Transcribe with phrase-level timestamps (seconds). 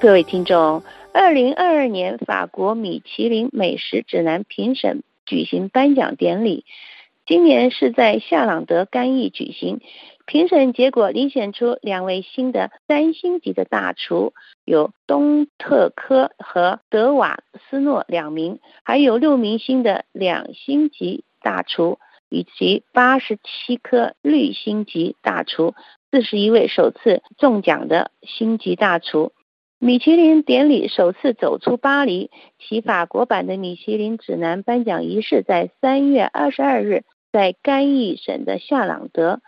[0.00, 6.64] 各位听众，二零二二年法国米其林美食指南评审举行颁奖典礼，
[7.26, 9.80] 今年是在夏朗德干邑举行。
[10.24, 25.74] 评审结果遴选出两位新的三星级的大厨，有东特科和德瓦斯诺两名，还有六名新的两星级大厨，以及八十七颗绿星级大厨，
[26.12, 29.32] 四十一位首次中奖的星级大厨。
[29.80, 39.40] 米其林典礼首次走出巴黎，其法国版的米其林指南颁奖仪式在三月二十二日在甘邑省的夏朗德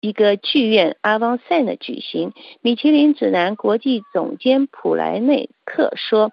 [0.00, 2.32] 一个剧院阿旺塞的举行。
[2.60, 6.30] 米其林指南国际总监普莱内克说：“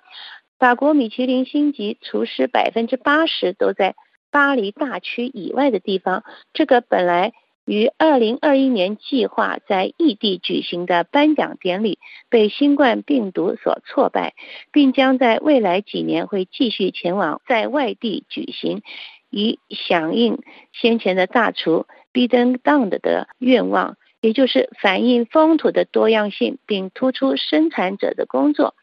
[0.59, 3.95] 法国米其林星级厨师百分之八十都在
[4.29, 6.23] 巴黎大区以外的地方。
[6.53, 7.33] 这个本来。”
[7.71, 14.33] 于二零二一年计划在异地举行的颁奖典礼被新冠病毒所挫败，
[14.73, 18.81] 并将在未来几年会继续前往在外地举行，
[19.29, 20.39] 以响应
[20.73, 28.75] 先前的大厨 b i d e n d o n 的愿望，也就是反映风土的多样性，并突出生产者的工作。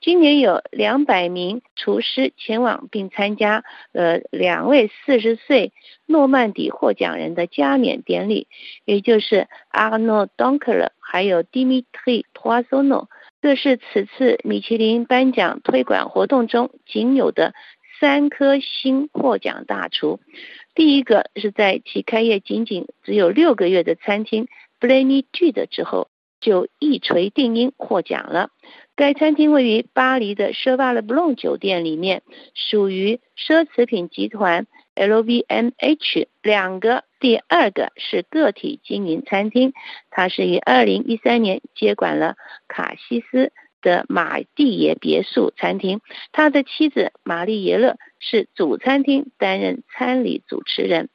[0.00, 5.72] 今年有两百名厨师前往并参加呃两位四十岁
[6.06, 8.48] 诺曼底获奖人的加冕典礼，
[8.84, 13.06] 也就是阿诺·东克勒还有 Dimitri Poissono。
[13.40, 17.54] 这是此次米其林颁奖推广活动中仅有的
[18.00, 20.20] 三颗星获奖大厨。
[20.74, 24.46] 第一个是在其开业仅仅只有六个月的餐厅
[24.78, 26.08] b l a n y G 的之后
[26.40, 28.50] 就一锤定音获奖了。
[28.94, 32.22] 该餐厅位于巴黎的舍瓦勒布隆酒店里面，
[32.54, 36.26] 属于奢侈品集团 LVMH。
[36.42, 39.72] 两个，第二个是个体经营餐厅，
[40.10, 42.36] 它是于二零一三年接管了
[42.68, 46.02] 卡西斯的马蒂耶别墅餐厅。
[46.30, 51.08] 他的妻子玛丽耶勒是主餐厅担任餐礼主持人。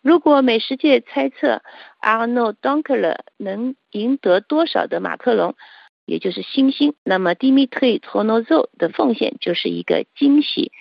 [0.00, 1.62] 如果美食界猜测
[1.98, 5.54] 阿诺·东克勒能赢得多少的马克龙？
[6.10, 10.72] 也就是星星，那么 Dimitri t o n o z o 的奉献就是一个惊喜。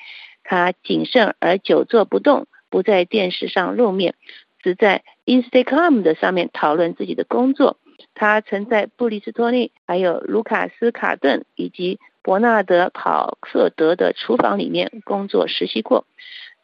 [0.44, 4.16] 他谨慎而久坐不动，不在电视上露面，
[4.64, 7.78] 只在 Instagram 的上面讨论自己的工作。
[8.16, 16.08] 他曾在布里斯托利、还有卢卡斯卡顿以及伯纳德考克德的厨房里面工作实习过。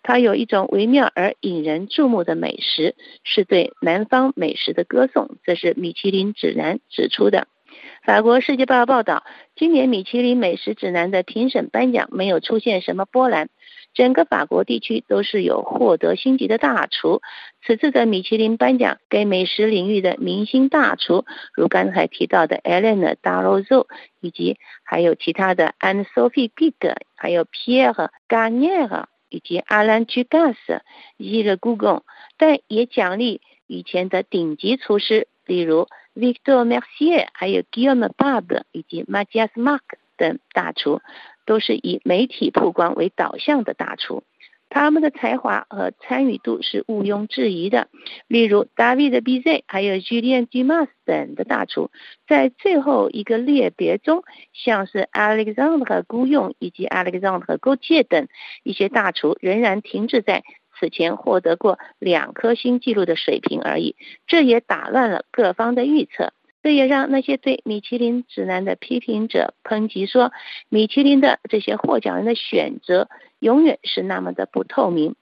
[0.02, 5.38] 他有一种微妙而引人注目的美食，是对南方美食的歌颂。
[5.44, 7.48] 这是米其林指南指出的。
[8.04, 9.24] 法国《世界报》报道，
[9.56, 13.50] 今年米其林美食指南的评审颁奖没有出现什么波澜，
[13.96, 17.22] 整个法国地区都是有获得星级的大厨。
[17.66, 21.26] 此次的米其林颁奖给美食领域的明星大厨，
[21.56, 23.88] 如刚才提到的 Ellen d a r o z o
[24.22, 30.82] 以及还有其他的 Anne Sophie Pic，还有 Pierre Garnier，以及 Alain Ducasse、
[31.18, 32.02] Gilles Gougon，
[32.38, 35.88] 但也奖励以前的顶级厨师，例如。
[36.16, 39.82] Victor Mercier，还有 Guillaume Bab 以及 Matthias Mark
[40.18, 41.02] 等大厨，
[41.46, 44.24] 都是以媒体曝光为导向的大厨。
[44.68, 47.88] 他们的才华和参与度是毋庸置疑的。
[48.28, 49.40] 例如，David B.
[49.40, 51.92] Z，还有 Julien Dumas 等的大厨，
[52.28, 58.28] 在最后一个列别中，像是 Alexandre Gouyon 以及 Alexandre g a u t i e r 等
[58.64, 60.44] 一些大厨，仍然停滞在。
[60.78, 63.96] 此前获得过两颗星记录的水平而已，
[64.28, 70.32] 这也打乱了各方的预测，这也让那些对米其林指南的批评者抨击说，
[70.70, 73.10] 米其林的这些获奖人的选择
[73.40, 75.16] 永远是那么的不透明。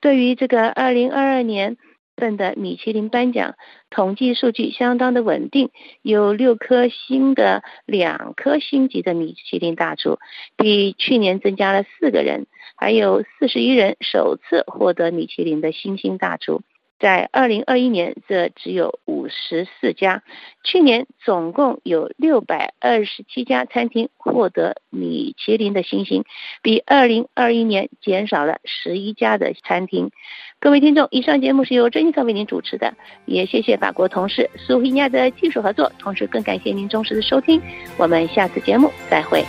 [0.00, 1.76] 对于这个二零二二年。
[2.16, 3.54] 份的米其林颁奖
[3.90, 5.70] 统计数据相当的稳定，
[6.02, 10.18] 有六颗星的、两颗星级的米其林大厨，
[10.56, 12.46] 比去年增加了四个人，
[12.76, 16.62] 还有四十一人首次获得米其林的星星大厨。
[17.04, 20.22] 在二零二一年，这只有五十四家。
[20.62, 26.24] 去年总共有六百二十七家餐厅获得米其林的星星，
[26.62, 30.12] 比二零二一年减少了十一家的餐厅。
[30.58, 32.94] 各位听众，以上节目是由珍妮特为您主持的，
[33.26, 37.60] 也谢谢法国同事苏菲亚的技术合作，同时更感谢您忠实的收听。
[37.98, 39.44] 我们下次节目再会。